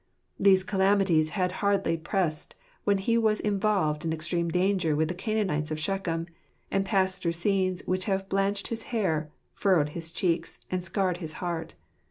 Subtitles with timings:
[0.39, 2.55] These calamities had hardly passed
[2.85, 6.25] when he was involved in extreme danger with the Canaanites of Shechem,
[6.71, 11.33] and passed through scenes which have blanched his hair, furrowed his cheeks, and scarred his
[11.33, 11.75] heart.